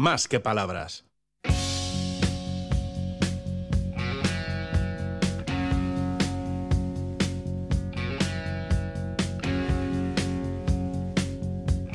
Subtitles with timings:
[0.00, 1.04] más que palabras.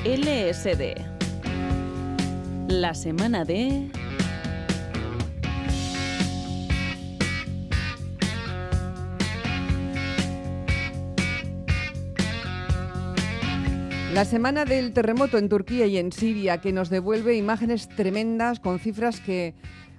[0.03, 1.01] LSD.
[2.67, 3.89] La semana de...
[14.15, 18.79] La semana del terremoto en Turquía y en Siria que nos devuelve imágenes tremendas con
[18.79, 19.55] cifras que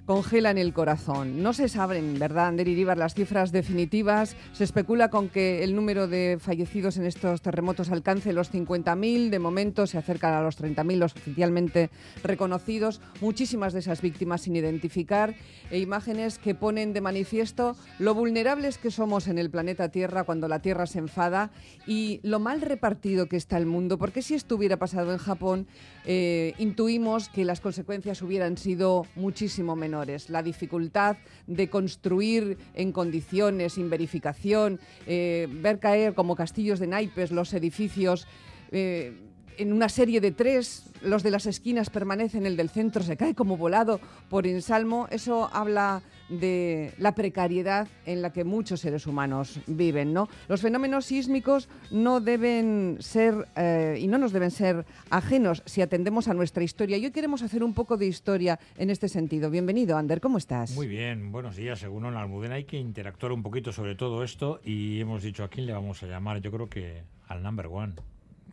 [0.07, 1.43] congelan el corazón.
[1.43, 2.67] No se saben, ¿verdad, Ander
[2.97, 4.37] las cifras definitivas?
[4.53, 9.29] Se especula con que el número de fallecidos en estos terremotos alcance los 50.000.
[9.29, 11.89] De momento se acercan a los 30.000 los oficialmente
[12.23, 13.01] reconocidos.
[13.19, 15.35] Muchísimas de esas víctimas sin identificar
[15.69, 20.47] e imágenes que ponen de manifiesto lo vulnerables que somos en el planeta Tierra cuando
[20.47, 21.51] la Tierra se enfada
[21.85, 23.97] y lo mal repartido que está el mundo.
[23.97, 25.67] Porque si esto hubiera pasado en Japón,
[26.05, 29.96] eh, intuimos que las consecuencias hubieran sido muchísimo menores
[30.29, 37.31] la dificultad de construir en condiciones, sin verificación, eh, ver caer como castillos de naipes
[37.31, 38.27] los edificios.
[38.71, 39.26] Eh,
[39.57, 43.35] en una serie de tres, los de las esquinas permanecen, el del centro se cae
[43.35, 45.07] como volado por ensalmo.
[45.11, 50.13] Eso habla de la precariedad en la que muchos seres humanos viven.
[50.13, 50.27] ¿no?
[50.47, 56.27] Los fenómenos sísmicos no deben ser eh, y no nos deben ser ajenos si atendemos
[56.27, 56.97] a nuestra historia.
[56.97, 59.49] Y hoy queremos hacer un poco de historia en este sentido.
[59.49, 60.71] Bienvenido, Ander, ¿cómo estás?
[60.75, 61.79] Muy bien, buenos días.
[61.79, 65.49] Según la Almudena hay que interactuar un poquito sobre todo esto y hemos dicho a
[65.49, 66.41] quién le vamos a llamar.
[66.41, 67.93] Yo creo que al number one,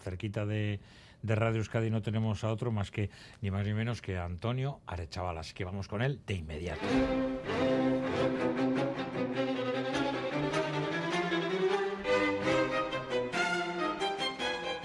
[0.05, 0.79] cerquita de
[1.25, 3.09] de Radio Euskadi no tenemos a otro más que
[3.41, 6.85] ni más ni menos que Antonio Arechavalas, que vamos con él de inmediato.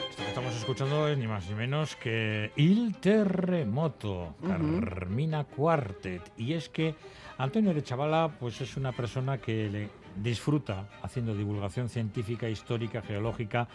[0.10, 6.32] Esto que estamos escuchando es ni más ni menos que Il Terremoto, Carmina Quartet.
[6.38, 6.96] Y es que
[7.38, 13.68] Antonio Arechavala pues es una persona que le disfruta haciendo divulgación científica, histórica, geológica,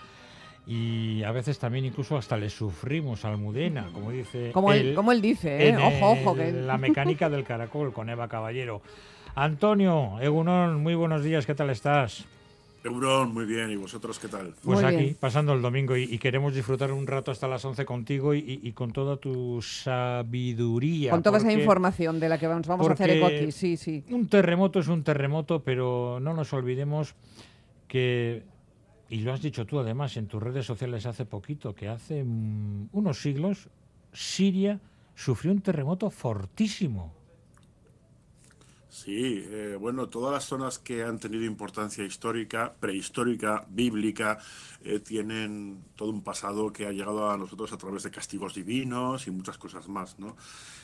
[0.67, 5.21] y a veces también incluso hasta le sufrimos Almudena, como dice como él, como él
[5.21, 5.77] dice, ¿eh?
[5.77, 6.35] ojo, ojo.
[6.35, 6.53] Que...
[6.53, 8.81] La mecánica del caracol con Eva Caballero.
[9.35, 12.25] Antonio, Egunon, muy buenos días, ¿qué tal estás?
[12.83, 14.55] Egunon, muy bien, ¿y vosotros qué tal?
[14.63, 18.73] Pues aquí, pasando el domingo y, queremos disfrutar un rato hasta las 11 contigo y,
[18.73, 21.11] con toda tu sabiduría.
[21.11, 24.05] Con toda esa información de la que vamos, vamos a hacer eco aquí, sí, sí.
[24.11, 27.15] Un terremoto es un terremoto, pero no nos olvidemos
[27.89, 28.43] que
[29.09, 32.89] y lo has dicho tú además en tus redes sociales hace poquito, que hace mm,
[32.93, 33.69] unos siglos
[34.13, 34.81] Siria
[35.15, 37.13] sufrió un terremoto fortísimo.
[38.95, 44.39] Sí, eh, bueno, todas las zonas que han tenido importancia histórica, prehistórica, bíblica,
[44.85, 49.27] eh, tienen todo un pasado que ha llegado a nosotros a través de castigos divinos
[49.27, 50.37] y muchas cosas más, ¿no?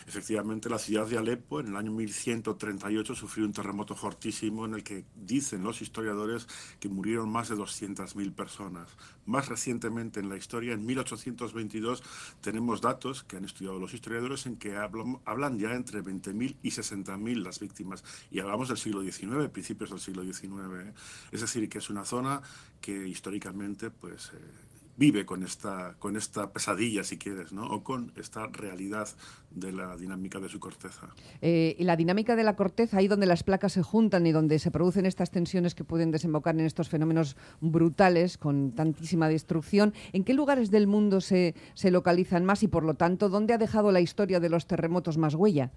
[0.09, 4.83] Efectivamente, la ciudad de Alepo en el año 1138 sufrió un terremoto fortísimo en el
[4.83, 6.49] que dicen los historiadores
[6.81, 8.89] que murieron más de 200.000 personas.
[9.25, 12.03] Más recientemente en la historia, en 1822,
[12.41, 17.43] tenemos datos que han estudiado los historiadores en que hablan ya entre 20.000 y 60.000
[17.45, 18.00] las víctimas.
[18.31, 20.53] Y hablamos del siglo XIX, principios del siglo XIX.
[20.87, 20.93] ¿eh?
[21.33, 22.43] Es decir, que es una zona
[22.81, 24.39] que históricamente pues, eh,
[25.01, 27.65] vive con esta, con esta pesadilla, si quieres, ¿no?
[27.65, 29.09] o con esta realidad
[29.51, 31.09] de la dinámica de su corteza.
[31.41, 34.59] Eh, y la dinámica de la corteza, ahí donde las placas se juntan y donde
[34.59, 40.23] se producen estas tensiones que pueden desembocar en estos fenómenos brutales con tantísima destrucción, ¿en
[40.23, 43.93] qué lugares del mundo se, se localizan más y, por lo tanto, dónde ha dejado
[43.93, 45.73] la historia de los terremotos más huella?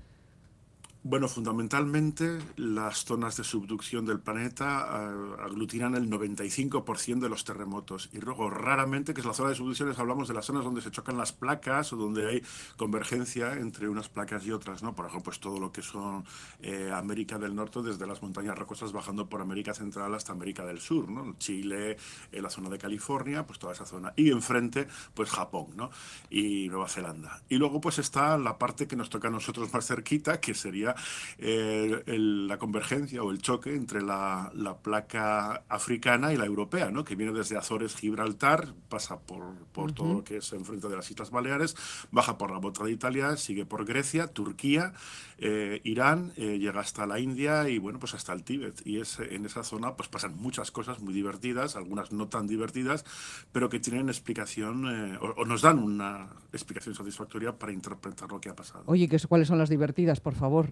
[1.06, 8.10] Bueno, fundamentalmente las zonas de subducción del planeta eh, aglutinan el 95% de los terremotos.
[8.14, 10.92] Y luego, raramente, que es la zona de subducción, hablamos de las zonas donde se
[10.92, 12.44] chocan las placas o donde hay
[12.78, 14.82] convergencia entre unas placas y otras.
[14.82, 14.96] ¿no?
[14.96, 16.24] Por ejemplo, pues todo lo que son
[16.62, 20.80] eh, América del Norte, desde las montañas rocosas bajando por América Central hasta América del
[20.80, 21.10] Sur.
[21.10, 21.36] ¿no?
[21.38, 21.98] Chile,
[22.32, 24.14] eh, la zona de California, pues toda esa zona.
[24.16, 25.90] Y enfrente, pues Japón ¿no?
[26.30, 27.42] y Nueva Zelanda.
[27.50, 30.93] Y luego, pues está la parte que nos toca a nosotros más cerquita, que sería
[31.38, 34.52] eh, la convergencia o el choque entre la,
[34.82, 37.04] placa africana y la europea, ¿no?
[37.04, 41.10] que viene desde Azores, Gibraltar, pasa por, por todo lo que es enfrente de las
[41.10, 41.76] Islas Baleares,
[42.12, 44.94] baja por la bota de Italia, sigue por Grecia, Turquía,
[45.38, 48.82] eh, Irán, eh, llega hasta la India y bueno, pues hasta el Tíbet.
[48.86, 53.06] Y es, en esa zona pues pasan muchas cosas muy divertidas, algunas no tan divertidas,
[53.52, 54.86] pero que tienen explicación
[55.20, 58.84] o, nos dan una explicación satisfactoria para interpretar lo que ha pasado.
[58.88, 60.72] Oye, ¿cuáles son las divertidas, por favor?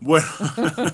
[0.00, 0.26] Bueno,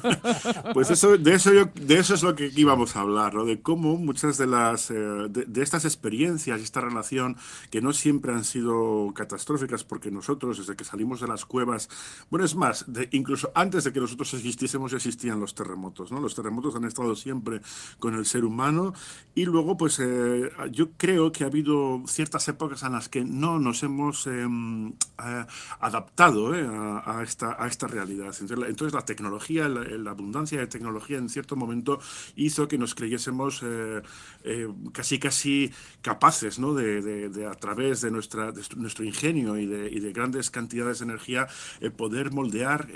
[0.75, 3.44] pues eso, de, eso de eso es lo que íbamos a hablar, ¿no?
[3.44, 7.37] de cómo muchas de, las, eh, de, estas experiencias esta relación,
[7.70, 11.88] que no siempre han sido catastróficas, porque nosotros, desde que salimos de las cuevas,
[12.31, 16.12] bueno, es más, incluso antes de que nosotros existiésemos, existían los terremotos.
[16.12, 16.20] ¿no?
[16.20, 17.61] Los terremotos han estado siempre
[17.99, 18.93] con el ser humano
[19.35, 23.59] y luego, pues eh, yo creo que ha habido ciertas épocas en las que no
[23.59, 25.47] nos hemos em, eh,
[25.81, 28.01] adaptado a, esta, a esta realidad.
[28.02, 32.00] Entonces la tecnología, la, abundancia de tecnología en cierto momento
[32.37, 34.02] hizo que nos creyésemos eh,
[34.44, 36.75] eh, casi casi capaces ¿no?
[36.75, 41.46] de, a través de, nuestra, nuestro ingenio y de, grandes cantidades de energía
[41.81, 42.88] eh, poder moldear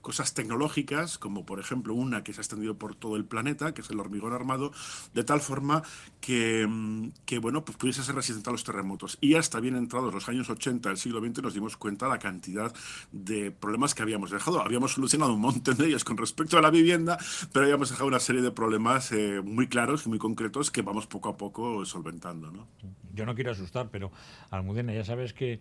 [0.00, 3.80] cosas tecnológicas, como por ejemplo una que se ha extendido por todo el planeta, que
[3.80, 4.72] es el hormigón armado,
[5.14, 5.82] de tal forma
[6.20, 9.18] que, mm, que bueno, pues pudiese ser resistente a los terremotos.
[9.20, 12.18] Y hasta bien entrados los años 80 del siglo XX nos dimos cuenta de la
[12.18, 12.72] cantidad
[13.12, 14.60] de problemas que habíamos dejado.
[14.62, 17.18] Habíamos solucionado un montón de ellos con respecto a la vivienda,
[17.52, 21.06] pero habíamos dejado una serie de problemas eh, muy claros y muy concretos que vamos
[21.06, 22.50] poco a poco solventando.
[22.50, 22.66] ¿no?
[23.14, 24.10] Yo no quiero asustar, pero
[24.50, 25.60] Almudena, ya sabes que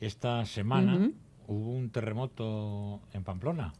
[0.00, 1.10] esta semana
[1.46, 3.74] hubo un terremoto en Pamplona,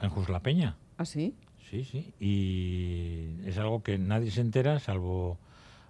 [0.00, 0.76] en Juslapeña.
[0.98, 1.34] ¿Ah, sí?
[1.70, 2.12] Sí, sí.
[2.20, 5.38] Y es algo que nadie se entera, salvo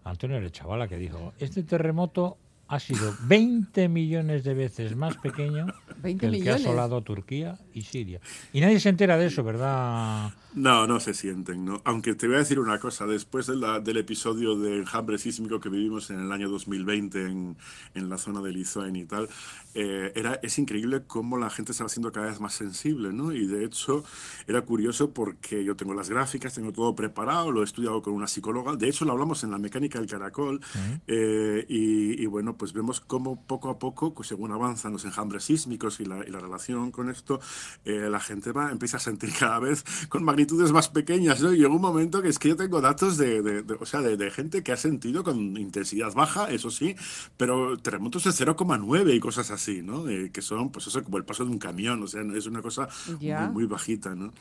[0.05, 2.39] Antonio Chavala, que dijo, este terremoto
[2.69, 5.67] ha sido 20 millones de veces más pequeño
[6.03, 8.21] que el que ha asolado Turquía y Siria.
[8.53, 11.83] Y nadie se entera de eso, ¿verdad, no, no se sienten, ¿no?
[11.85, 16.11] Aunque te voy a decir una cosa, después del episodio de enjambre sísmico que vivimos
[16.11, 17.57] en el año 2020 en,
[17.95, 19.29] en la zona de Lizoen y tal,
[19.75, 23.33] eh, era, es increíble cómo la gente se va haciendo cada vez más sensible, ¿no?
[23.33, 24.05] Y de hecho
[24.47, 28.29] era curioso porque yo tengo las gráficas, tengo todo preparado, lo he estudiado con una
[28.29, 30.61] psicóloga, de hecho lo hablamos en la mecánica del caracol,
[31.09, 36.01] eh, y, bueno, pues vemos cómo poco a poco, pues según avanzan los enjambres sísmicos
[36.01, 37.41] y la, y la relación con esto,
[37.85, 41.53] eh, la gente va, empieza a sentir cada vez con magnitud más pequeñas, ¿no?
[41.53, 44.63] Y llegó un momento que es que yo tengo datos de, o sea, de, gente
[44.63, 46.97] que ha sentido con intensidad baja, eso sí,
[47.37, 50.05] pero terremotos de 0,9 y cosas así, ¿no?
[50.05, 52.89] que son, pues eso, como el paso de un camión, o sea, es una cosa
[53.21, 54.33] muy, muy bajita, ¿no?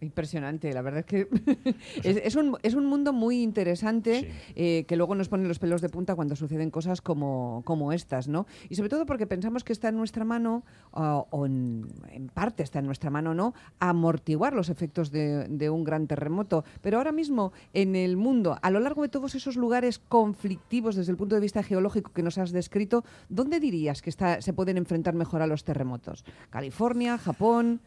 [0.00, 1.28] Impresionante, la verdad es que
[2.04, 5.90] es, un, es, un, mundo muy interesante eh, que luego nos pone los pelos de
[5.90, 8.46] punta cuando suceden cosas como, como estas, ¿no?
[8.70, 11.86] Y sobre todo porque pensamos que está en nuestra mano, o en,
[12.32, 13.52] parte está en nuestra mano, ¿no?
[13.78, 16.64] Amortiguar los efectos de, de, un gran terremoto.
[16.80, 21.12] Pero ahora mismo en el mundo, a lo largo de todos esos lugares conflictivos desde
[21.12, 24.78] el punto de vista geológico que nos has descrito, ¿dónde dirías que está, se pueden
[24.78, 26.24] enfrentar mejor a los terremotos?
[26.48, 27.80] ¿California, Japón?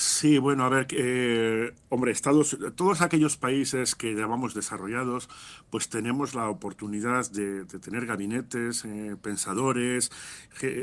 [0.00, 5.28] Sí, bueno, a ver, eh, hombre, Estados, todos aquellos países que llamamos desarrollados,
[5.68, 10.10] pues tenemos la oportunidad de, tener gabinetes, eh, pensadores,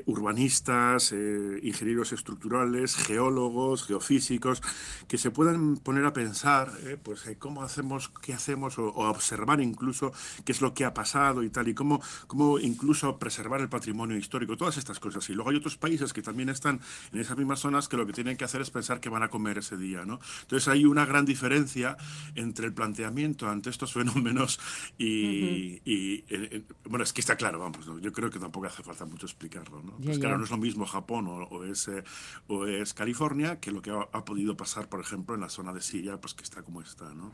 [0.05, 4.61] urbanistas, eh, ingenieros estructurales, geólogos, geofísicos,
[5.07, 6.71] que se puedan poner a pensar,
[7.01, 10.11] pues, cómo hacemos, qué hacemos, o, a observar incluso
[10.45, 14.15] qué es lo que ha pasado y tal, y cómo, cómo incluso preservar el patrimonio
[14.15, 15.27] histórico, todas estas cosas.
[15.31, 16.81] Y luego hay otros países que también están
[17.11, 19.29] en esas mismas zonas que lo que tienen que hacer es pensar que van a
[19.29, 20.05] comer ese día.
[20.05, 20.19] ¿no?
[20.41, 21.97] Entonces hay una gran diferencia
[22.35, 24.59] entre el planteamiento ante estos fenómenos
[24.97, 29.05] y, eh, eh, bueno, es que está claro, vamos, yo creo que tampoco hace falta
[29.05, 29.81] mucho explicarlo.
[29.81, 29.93] ¿no?
[29.97, 32.03] Pues claro, no es lo mismo Japón o, es, eh,
[32.47, 35.81] o es California que lo que ha, podido pasar, por ejemplo, en la zona de
[35.81, 37.13] Siria, pues que está como está.
[37.13, 37.31] ¿no?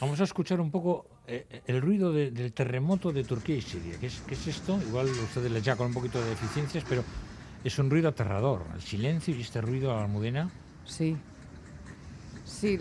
[0.00, 3.98] Vamos a escuchar un poco el ruido del terremoto de Turquía y Siria.
[3.98, 4.80] ¿Qué es, ¿Qué es esto?
[4.88, 7.04] Igual ustedes les ya con un poquito de deficiencias, pero
[7.64, 8.64] es un ruido aterrador.
[8.74, 10.50] El silencio y este ruido a la almudena
[10.86, 11.16] Sí.
[12.44, 12.78] Sí,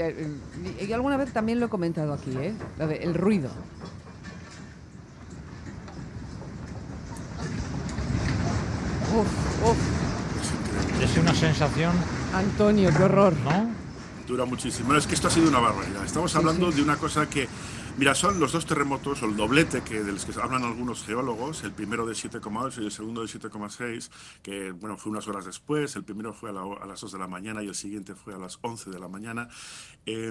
[0.80, 2.54] y alguna vez también lo he comentado aquí, ¿eh?
[3.02, 3.50] el ruido.
[9.16, 11.04] Uf, uf.
[11.04, 11.94] Es una sensación.
[12.34, 13.34] Antonio, qué horror.
[13.44, 13.70] ¿No?
[14.28, 14.94] Dura muchísimo.
[14.96, 16.04] es que esto ha sido una barbaridad.
[16.06, 17.48] Estamos hablando de una cosa que
[17.98, 21.64] Mira, son los dos terremotos, o el doblete que, de los que hablan algunos geólogos,
[21.64, 24.10] el primero de 7,8 y el segundo de 7,6,
[24.44, 27.64] que bueno, fue unas horas después, el primero fue a, las 2 de la mañana
[27.64, 29.48] y el siguiente fue a las 11 de la mañana,
[30.06, 30.30] eh,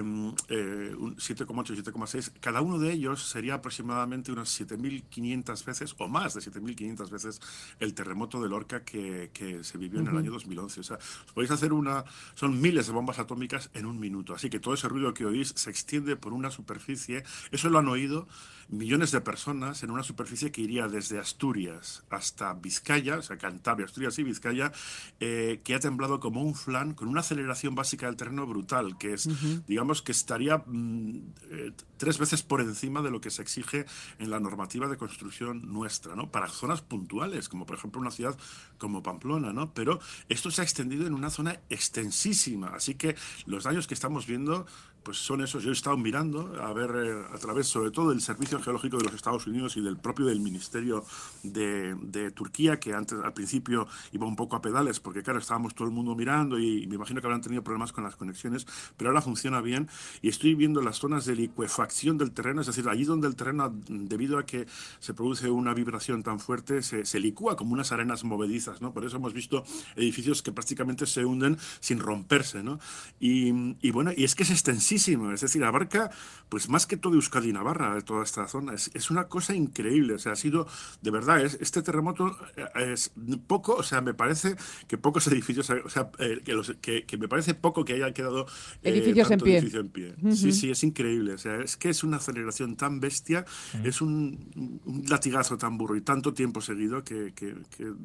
[0.49, 6.35] eh, 7,8 y 7,6, cada uno de ellos sería aproximadamente unas 7.500 veces, o más
[6.35, 7.41] de 7.500 veces,
[7.79, 10.81] el terremoto de Lorca que, que se vivió en el año 2011.
[10.81, 12.05] O sea, os podéis hacer una,
[12.35, 15.51] son miles de bombas atómicas en un minuto, así que todo ese ruido que oís
[15.55, 17.23] se extiende por una superficie
[17.55, 18.27] Eso lo han oído
[18.69, 23.85] millones de personas en una superficie que iría desde Asturias hasta Vizcaya, o sea, Cantabria,
[23.85, 24.71] Asturias y Vizcaya,
[25.19, 29.13] eh, que ha temblado como un flan con una aceleración básica del terreno brutal, que
[29.13, 29.29] es,
[29.67, 31.17] digamos, que estaría mm,
[31.51, 33.85] eh, tres veces por encima de lo que se exige
[34.19, 36.31] en la normativa de construcción nuestra, ¿no?
[36.31, 38.37] Para zonas puntuales, como por ejemplo una ciudad
[38.77, 39.73] como Pamplona, ¿no?
[39.73, 44.25] Pero esto se ha extendido en una zona extensísima, así que los daños que estamos
[44.27, 44.65] viendo
[45.05, 45.63] pues son esos.
[45.63, 49.03] Yo he estado mirando a ver eh, a través sobre todo del Servicio Geológico de
[49.03, 51.05] los Estados Unidos y del propio del Ministerio
[51.43, 55.87] de, Turquía, que antes al principio iba un poco a pedales, porque claro, estábamos todo
[55.87, 58.65] el mundo mirando y me imagino que habrán tenido problemas con las conexiones,
[58.97, 59.87] pero ahora funciona bien
[60.21, 63.73] y estoy viendo las zonas de liquefacción del terreno, es decir, allí donde el terreno,
[63.87, 64.65] debido a que
[64.99, 68.93] se produce una vibración tan fuerte, se, se licúa como unas arenas movedizas, ¿no?
[68.93, 69.63] Por eso hemos visto
[69.95, 72.79] edificios que prácticamente se hunden sin romperse, ¿no?
[73.19, 74.95] Y, y bueno, y es que es extensivo
[75.33, 76.09] es decir, abarca
[76.49, 78.73] pues más que todo Euskadi y Navarra, toda esta zona.
[78.73, 80.67] Es, una cosa increíble, o sea, ha sido,
[81.01, 83.11] de verdad, es, este terremoto eh, es
[83.47, 84.55] poco, o sea, me parece
[84.87, 86.41] que pocos edificios, o sea, eh,
[86.81, 88.45] que, que, me parece poco que haya quedado
[88.83, 89.57] eh, edificios en pie.
[89.57, 90.15] Edificio en pie.
[90.33, 93.45] Sí, sí, es increíble, o sea, es que es una aceleración tan bestia,
[93.83, 97.55] es un, latigazo tan burro y tanto tiempo seguido que, que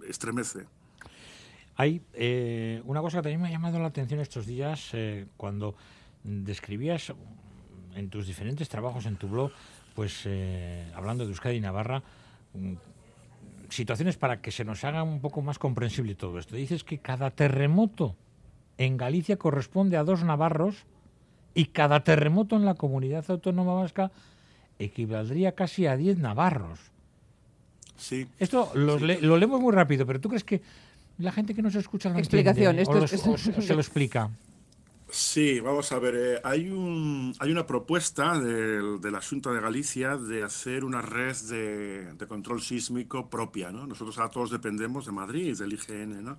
[0.08, 0.66] estremece.
[1.76, 2.02] Hay
[2.84, 4.92] una cosa que también me ha llamado la atención estos días
[5.36, 5.74] cuando
[6.22, 7.12] describías
[7.94, 9.50] en tus diferentes trabajos en tu blog,
[10.00, 12.02] pues eh, hablando de Euskadi y Navarra,
[12.54, 12.72] mm,
[13.68, 16.56] situaciones para que se nos haga un poco más comprensible todo esto.
[16.56, 18.16] Dices que cada terremoto
[18.78, 20.86] en Galicia corresponde a dos navarros
[21.52, 24.10] y cada terremoto en la comunidad autónoma vasca
[24.78, 26.80] equivaldría casi a diez navarros.
[27.98, 28.26] Sí.
[28.38, 30.62] Esto lo, lo, leemos muy rápido, pero ¿tú crees que
[31.18, 34.30] la gente que nos escucha lo Explicación, esto se lo explica?
[35.12, 36.14] Sí, vamos a ver.
[36.14, 41.02] Eh, hay, un, hay una propuesta del, de la Junta de Galicia de hacer una
[41.02, 43.72] red de, de, control sísmico propia.
[43.72, 43.86] ¿no?
[43.86, 46.38] Nosotros a todos dependemos de Madrid, del IGN, ¿no?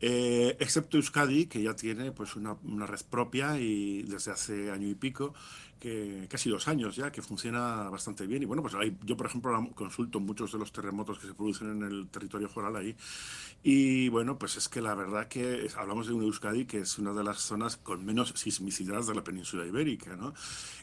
[0.00, 4.88] Eh, excepto Euskadi, que ya tiene pues, una, una red propia y desde hace año
[4.88, 5.34] y pico
[5.78, 8.42] que casi dos años ya, que funciona bastante bien.
[8.42, 11.82] Y bueno, pues yo, por ejemplo, consulto muchos de los terremotos que se producen en
[11.82, 12.96] el territorio foral ahí.
[13.62, 17.12] Y bueno, pues es que la verdad que hablamos de un Euskadi que es una
[17.12, 20.16] de las zonas con menos sismicidad de la península ibérica.
[20.16, 20.34] ¿no?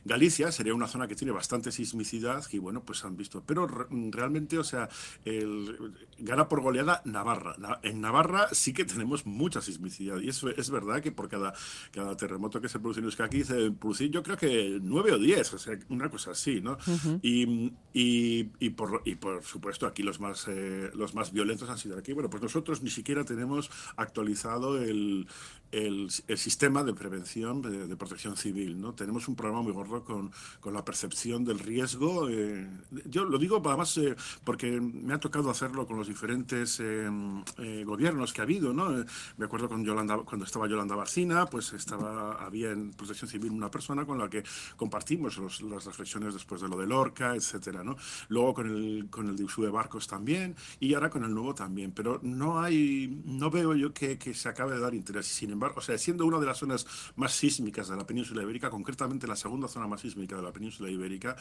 [0.04, 3.44] Galicia sería una zona que tiene bastante sismicidad y bueno, pues han visto.
[3.46, 4.90] Pero realmente, o sea,
[5.24, 7.56] el, gana por goleada Navarra.
[7.84, 10.20] En Navarra sí que tenemos mucha sismicidad.
[10.20, 11.54] Y eso es verdad que por cada,
[11.92, 15.54] cada terremoto que se produce en Euskadi se produce, yo creo que nueve o diez,
[15.54, 16.78] o sea, una cosa así, ¿no?
[17.22, 21.78] y, y, y, por, y por supuesto aquí los más, eh, los más violentos han
[21.78, 22.14] sido aquí.
[22.14, 25.28] Bueno, pues nosotros ni siquiera tenemos actualizado el,
[25.74, 28.80] el, sistema de prevención de, protección civil.
[28.80, 28.94] ¿no?
[28.94, 32.30] Tenemos un problema muy gordo con, con la percepción del riesgo.
[32.30, 32.68] Eh,
[33.06, 38.34] yo lo digo además eh, porque me ha tocado hacerlo con los diferentes eh, gobiernos
[38.34, 38.74] que ha habido.
[38.74, 39.04] ¿no?
[39.38, 43.72] me acuerdo con Yolanda, cuando estaba Yolanda Barcina, pues estaba, había en protección civil una
[43.72, 44.44] persona con la que
[44.76, 47.96] compartimos las reflexiones después de lo de Lorca, etcétera, ¿no?
[48.30, 51.92] Luego con el, con el de Barcos también y ahora con el nuevo también.
[51.92, 55.28] Pero no hay, no veo yo que, que se acabe de dar interés.
[55.28, 58.70] Sin embargo, o sea, siendo una de las zonas más sísmicas de la península ibérica,
[58.70, 61.36] concretamente la segunda zona más sísmica de la península ibérica,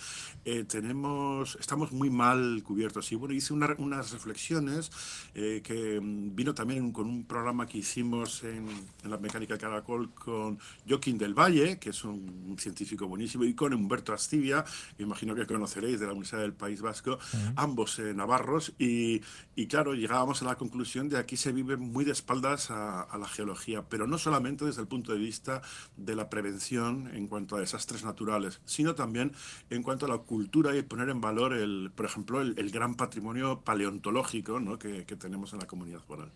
[0.45, 3.11] eh, tenemos, estamos muy mal cubiertos.
[3.13, 4.91] Y bueno, hice unas reflexiones
[5.35, 8.69] eh, que mm, vino también con un programa que hicimos en,
[9.05, 14.13] la mecánica Caracol con Joaquín del Valle, que es un, científico buenísimo, y con Humberto
[14.13, 14.65] Astivia,
[14.97, 17.19] que imagino que conoceréis de la Universidad del País Vasco,
[17.57, 19.21] ambos eh, navarros, y,
[19.57, 23.19] y, claro, llegábamos a la conclusión de aquí se vive muy de espaldas a, a
[23.19, 25.63] la geología, pero no solamente desde el punto de vista
[25.97, 29.33] de la prevención en cuanto a desastres naturales, sino también
[29.71, 33.61] en cuanto a la cultura y poner en valor, el, por ejemplo, el, gran patrimonio
[33.61, 34.79] paleontológico ¿no?
[34.79, 36.31] que, que tenemos en la comunidad foral.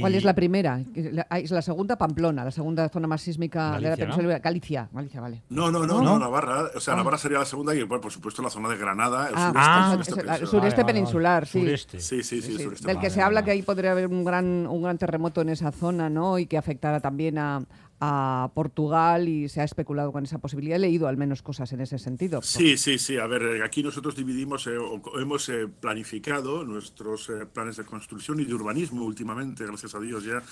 [0.00, 0.80] ¿Cuál es la primera?
[0.94, 4.38] Es la segunda Pamplona, la segunda zona más sísmica de la península.
[4.38, 5.42] Galicia, Galicia, vale.
[5.48, 6.70] No, no, no, no, Navarra.
[6.74, 6.96] O sea, ah.
[6.98, 9.96] Navarra sería la segunda y, por supuesto, la zona de Granada, el ah, sureste, ah,
[9.98, 11.76] el sureste, el sureste peninsular, sí.
[11.76, 12.86] Sí, sí, sí, sí, sureste.
[12.86, 15.72] Del que se habla que ahí podría haber un gran, un gran terremoto en esa
[15.72, 16.38] zona, ¿no?
[16.38, 17.64] Y que afectara también a,
[18.00, 20.76] a Portugal y se ha especulado con esa posibilidad.
[20.76, 22.42] He leído al menos cosas en ese sentido.
[22.42, 23.16] Sí, sí, sí.
[23.16, 24.76] A ver, eh, aquí nosotros dividimos, eh,
[25.18, 30.42] hemos eh, planificado nuestros planes de construcción y de urbanismo últimamente, gracias a Dios ya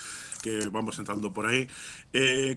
[0.43, 1.67] que vamos entrando por ahí,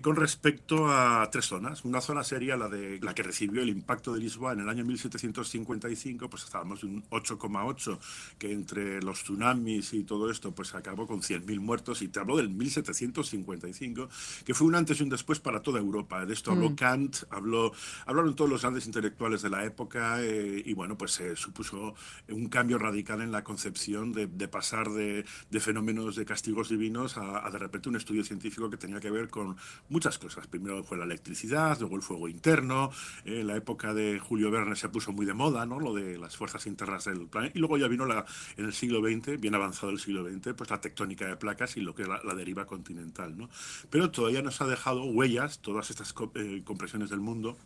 [0.02, 1.86] con respecto a tres zonas.
[1.86, 4.84] Una zona sería la de la que recibió el impacto de Lisboa en el año
[4.84, 7.98] 1755, pues estábamos en un 8,8,
[8.38, 12.02] que entre los tsunamis y todo esto, pues acabó con 100.000 muertos.
[12.02, 14.08] Y te hablo del 1755,
[14.44, 16.24] que fue una antes y un después para toda Europa.
[16.24, 16.74] De esto habló mm.
[16.74, 17.72] Kant, habló,
[18.06, 21.94] hablaron todos los grandes intelectuales de la época eh, y bueno, pues se supuso
[22.28, 25.24] un cambio radical en la concepción de, pasar de,
[25.60, 29.56] fenómenos de castigos divinos a, de repente un estudio científico que tenía que ver con
[29.88, 30.46] muchas cosas.
[30.46, 32.90] Primero fue la electricidad, luego el fuego interno,
[33.24, 35.80] en la época de Julio Verne se puso muy de moda, ¿no?
[35.80, 37.56] Lo de las fuerzas internas del planeta.
[37.56, 38.24] Y luego ya vino la,
[38.56, 41.80] en el siglo XX, bien avanzado el siglo XX, pues la tectónica de placas y
[41.80, 43.48] lo que es la, deriva continental, ¿no?
[43.90, 47.56] Pero todavía nos ha dejado huellas todas estas eh, compresiones del mundo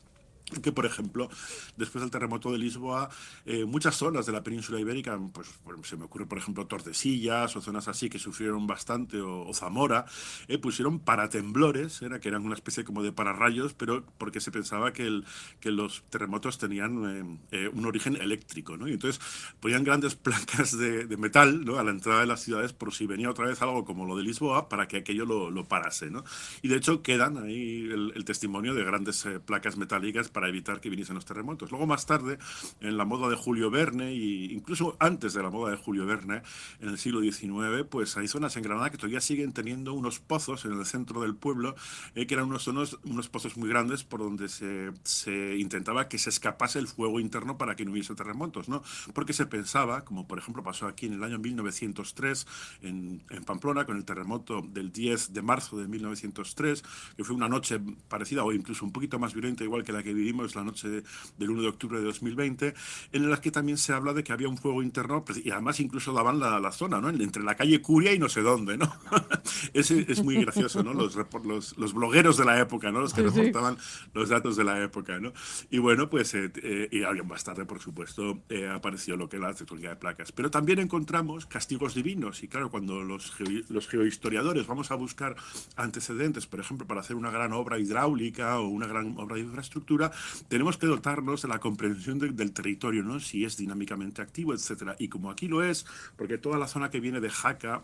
[0.60, 1.28] que, por ejemplo,
[1.76, 3.08] después del terremoto de Lisboa,
[3.46, 5.48] eh, muchas zonas de la península ibérica, pues
[5.84, 10.06] se me ocurre, por ejemplo, Tordesillas o zonas así que sufrieron bastante, o, Zamora,
[10.48, 14.92] eh, pusieron paratemblores, era que eran una especie como de pararrayos, pero porque se pensaba
[14.92, 15.24] que, el,
[15.60, 18.88] que los terremotos tenían eh, un origen eléctrico, ¿no?
[18.88, 19.20] Y entonces
[19.60, 21.78] ponían grandes placas de, metal ¿no?
[21.78, 24.24] a la entrada de las ciudades por si venía otra vez algo como lo de
[24.24, 26.24] Lisboa para que aquello lo, lo parase, ¿no?
[26.62, 30.90] Y de hecho quedan ahí el, el testimonio de grandes placas metálicas para evitar que
[30.90, 31.70] viniesen los terremotos.
[31.70, 32.38] Luego más tarde,
[32.80, 36.42] en la moda de Julio Verne, e incluso antes de la moda de Julio Verne,
[36.80, 40.64] en el siglo XIX, pues hay zonas en Granada que todavía siguen teniendo unos pozos
[40.64, 41.74] en el centro del pueblo,
[42.14, 46.18] eh, que eran unos, unos, unos, pozos muy grandes por donde se, se, intentaba que
[46.18, 48.82] se escapase el fuego interno para que no hubiese terremotos, ¿no?
[49.14, 52.46] Porque se pensaba, como por ejemplo pasó aquí en el año 1903
[52.82, 56.82] en, en Pamplona, con el terremoto del 10 de marzo de 1903,
[57.16, 60.12] que fue una noche parecida o incluso un poquito más violenta, igual que la que
[60.12, 62.74] vivimos la noche del 1 de octubre de 2020,
[63.12, 65.80] en la que también se habla de que había un fuego interno pues, y además
[65.80, 67.08] incluso daban la, la zona, ¿no?
[67.08, 68.92] Entre la calle Curia y no sé dónde, ¿no?
[69.72, 70.92] es, es muy gracioso, ¿no?
[70.94, 73.00] Los, los, los, blogueros de la época, ¿no?
[73.00, 73.76] Los que reportaban
[74.14, 75.32] los datos de la época, ¿no?
[75.70, 79.36] Y bueno, pues, eh, eh, y alguien más tarde, por supuesto, eh, apareció lo que
[79.36, 80.32] es la tecnología de placas.
[80.32, 83.32] Pero también encontramos castigos divinos y claro, cuando los,
[83.68, 85.36] los geohistoriadores vamos a buscar
[85.76, 90.11] antecedentes, por ejemplo, para hacer una gran obra hidráulica o una gran obra de infraestructura,
[90.48, 93.20] tenemos que dotarnos de la comprensión del territorio, ¿no?
[93.20, 94.96] si es dinámicamente activo, etcétera.
[94.98, 97.82] Y como aquí lo es, porque toda la zona que viene de Jaca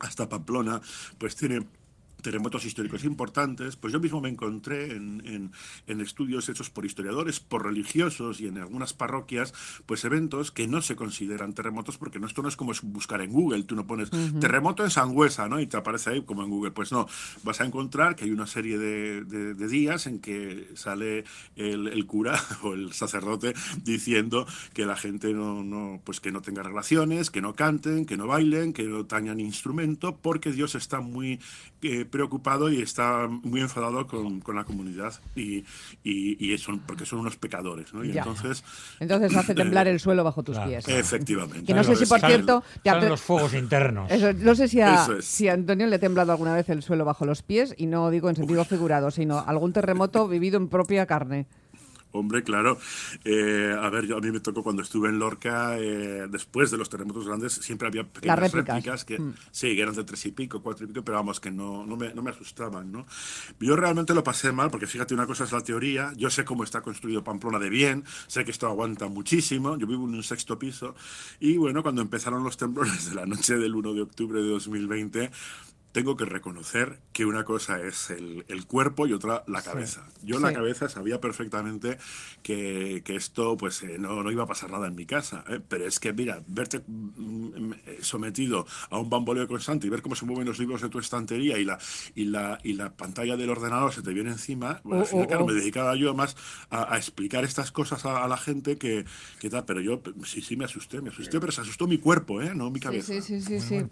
[0.00, 0.80] hasta Pamplona,
[1.18, 1.66] pues tiene
[2.26, 5.52] terremotos históricos importantes, pues yo mismo me encontré en,
[5.86, 9.54] en, estudios hechos por historiadores, por religiosos y en algunas parroquias,
[9.86, 13.30] pues eventos que no se consideran terremotos porque no, esto no es como buscar en
[13.30, 15.60] Google, tú no pones terremoto en Sangüesa, ¿no?
[15.60, 17.06] Y te aparece ahí como en Google, pues no,
[17.44, 21.22] vas a encontrar que hay una serie de, de, días en que sale
[21.54, 23.54] el, el, cura o el sacerdote
[23.84, 28.16] diciendo que la gente no, no, pues que no tenga relaciones, que no canten, que
[28.16, 31.38] no bailen, que no tañan instrumento, porque Dios está muy...
[31.88, 35.58] Eh, preocupado y está muy enfadado con, con la comunidad y,
[36.02, 37.94] y, y porque son unos pecadores.
[37.94, 38.04] ¿no?
[38.04, 38.64] Y entonces,
[38.98, 40.88] entonces hace temblar el suelo bajo tus pies.
[40.88, 41.64] Efectivamente.
[41.64, 42.64] Que no sé si, por cierto...
[42.82, 44.10] Te los fuegos internos.
[44.36, 47.24] no sé si a, si a Antonio le ha temblado alguna vez el suelo bajo
[47.24, 51.46] los pies y no digo en sentido figurado, sino algún terremoto vivido en propia carne.
[52.12, 52.78] Hombre, claro.
[53.24, 56.78] Eh, a ver, yo a mí me tocó cuando estuve en Lorca, eh, después de
[56.78, 59.34] los terremotos grandes, siempre había pequeñas réplicas, que mm.
[59.50, 61.96] sí, que eran de tres y pico, cuatro y pico, pero vamos, que no, no,
[61.96, 63.06] me, no me asustaban, ¿no?
[63.60, 66.64] Yo realmente lo pasé mal, porque fíjate, una cosa es la teoría, yo sé cómo
[66.64, 70.58] está construido Pamplona de bien, sé que esto aguanta muchísimo, yo vivo en un sexto
[70.58, 70.94] piso,
[71.40, 75.30] y bueno, cuando empezaron los temblores de la noche del 1 de octubre de 2020,
[75.96, 80.06] tengo que reconocer que una cosa es el, el cuerpo y otra la cabeza.
[80.22, 81.96] Yo en la cabeza sabía perfectamente
[82.42, 85.58] que, que esto pues eh, no, no, iba a pasar nada en mi casa, ¿eh?
[85.66, 86.82] pero es que mira, verte
[88.00, 91.58] sometido a un bamboleo constante y ver cómo se mueven los libros de tu estantería
[91.58, 91.78] y la,
[92.14, 95.44] y la, y la pantalla del ordenador se te viene encima, bueno, al final, oh,
[95.44, 95.46] oh.
[95.46, 96.36] me dedicaba yo más
[96.70, 99.04] a, a explicar estas cosas a, la gente que,
[99.38, 102.40] que, tal, pero yo sí, sí me asusté, me asusté, pero se asustó mi cuerpo,
[102.42, 102.54] ¿eh?
[102.54, 103.12] no mi cabeza.
[103.12, 103.84] Sí, sí, sí, sí.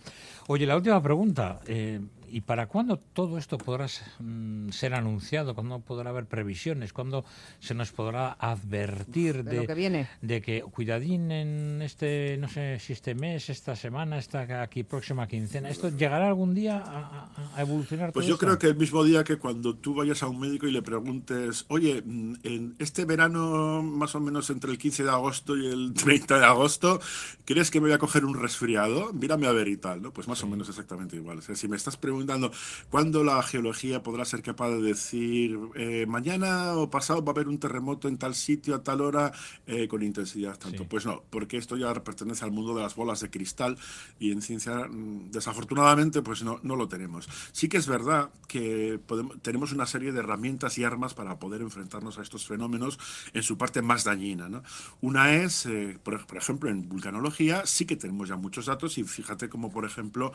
[0.47, 1.61] Oye, la última pregunta.
[1.67, 2.01] Eh,
[2.35, 3.87] ¿Y para cuándo todo esto podrá
[4.19, 5.55] mm, ser anunciado?
[5.55, 6.93] ¿Cuándo podrá haber previsiones?
[6.93, 7.25] ¿Cuándo
[7.61, 10.09] se nos podrá advertir de, que viene.
[10.21, 15.29] de que cuidadín en este, no sé si este mes, esta semana, esta aquí próxima
[15.29, 15.69] quincena?
[15.69, 18.13] ¿Esto llegará algún día a, evolucionar?
[18.13, 20.73] Pues yo creo que el mismo día que cuando tú vayas a un médico y
[20.73, 25.57] le preguntes, oye, mm, en este verano, más o menos entre el 15 de agosto
[25.57, 27.01] y el 30 de agosto,
[27.45, 29.13] ¿crees que me voy a coger un resfriado?
[29.13, 30.11] Mírame a ver y tal, ¿no?
[30.13, 31.39] Pues más o menos exactamente igual.
[31.39, 32.57] O sea, si me estás preguntando preguntando
[32.91, 37.49] cuándo la geología podrá ser capaz de decir eh, mañana o pasado va a haber
[37.49, 39.33] un terremoto en tal sitio a tal hora
[39.67, 40.87] eh, con intensidad tanto.
[40.89, 43.77] Pues no, porque esto ya pertenece al mundo de las bolas de cristal
[44.19, 47.29] y en ciencia mm, desafortunadamente pues no, no lo tenemos.
[47.53, 51.61] Sí que es verdad que podemos, tenemos una serie de herramientas y armas para poder
[51.61, 52.99] enfrentarnos a estos fenómenos
[53.35, 54.49] en su parte más dañina.
[54.49, 54.63] ¿no?
[55.01, 59.05] Una es, eh, por, por, ejemplo, en vulcanología sí que tenemos ya muchos datos y
[59.05, 60.33] fíjate como por ejemplo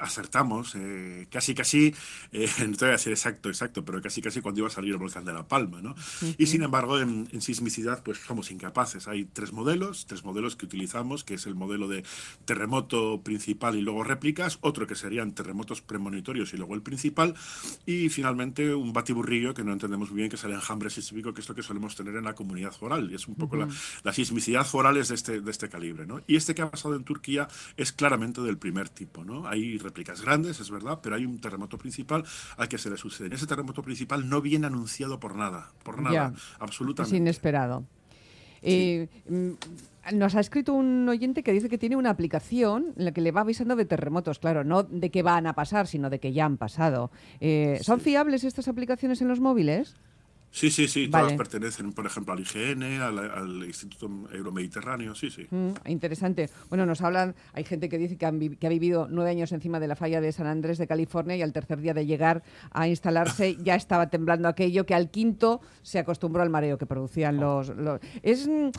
[0.00, 1.94] acertamos eh, casi casi,
[2.32, 4.92] eh, no te voy a decir exacto, exacto, pero casi casi cuando iba a salir
[4.92, 5.94] el volcán de La Palma, ¿no?
[6.38, 9.08] Y sin embargo, en, en, sismicidad, pues somos incapaces.
[9.08, 12.04] Hay tres modelos, tres modelos que utilizamos, que es el modelo de
[12.44, 17.34] terremoto principal y luego réplicas, otro que serían terremotos premonitorios y luego el principal,
[17.86, 21.40] y finalmente un batiburrillo que no entendemos muy bien, que es el enjambre sísmico, que
[21.40, 23.68] es lo que solemos tener en la comunidad foral, y es un poco la,
[24.02, 26.20] la, sismicidad foral es de este, de este calibre, ¿no?
[26.26, 29.46] Y este que ha pasado en Turquía es claramente del primer tipo, ¿no?
[29.46, 32.24] Hay réplicas grandes, es verdad, pero hay un terremoto principal
[32.56, 33.34] al que se le sucede.
[33.34, 36.32] Ese terremoto principal no viene anunciado por nada, por nada, Ya.
[36.58, 37.14] absolutamente.
[37.14, 37.84] Es inesperado.
[38.62, 43.12] Eh, mm, nos ha escrito un oyente que dice que tiene una aplicación en la
[43.12, 46.18] que le va avisando de terremotos, claro, no de que van a pasar, sino de
[46.20, 47.10] que ya han pasado.
[47.40, 48.04] Eh, ¿Son Sí.
[48.10, 49.96] fiables estas aplicaciones en los móviles?
[50.52, 51.26] Sí, sí, sí, Vale.
[51.26, 55.46] todas pertenecen, por ejemplo, al IGN, al, al Instituto Euromediterráneo, sí, sí.
[55.48, 56.50] Mm, interesante.
[56.68, 59.78] Bueno, nos hablan, hay gente que dice que, han que ha vivido nueve años encima
[59.78, 62.88] de la falla de San Andrés de California y al tercer día de llegar a
[62.88, 67.68] instalarse ya estaba temblando aquello, que al quinto se acostumbró al mareo que producían los...
[67.68, 68.70] los- Es, mm,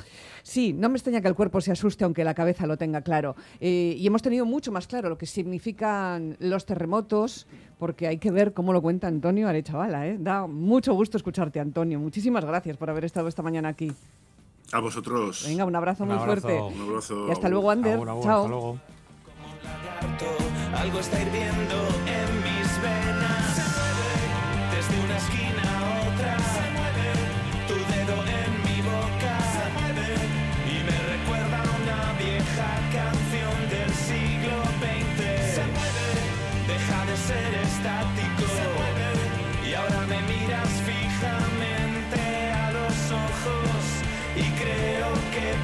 [0.43, 3.37] sí, no me extraña que el cuerpo se asuste aunque la cabeza lo tenga claro.
[3.61, 7.47] Eh, y hemos tenido mucho más claro lo que significan los terremotos,
[7.81, 10.05] porque hay que ver cómo lo cuenta Antonio Arechavala.
[10.07, 10.17] ¿eh?
[10.19, 11.97] Da mucho gusto escucharte, Antonio.
[11.99, 13.91] Muchísimas gracias por haber estado esta mañana aquí.
[14.71, 15.45] A vosotros.
[15.47, 16.41] Venga, un abrazo Un muy abrazo.
[16.47, 16.61] fuerte.
[16.61, 17.27] Un abrazo.
[17.27, 17.97] Y hasta luego, Ander.
[17.97, 18.19] Chao.
[18.19, 18.79] hasta luego.
[20.77, 21.75] Algo está hirviendo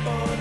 [0.07, 0.36] que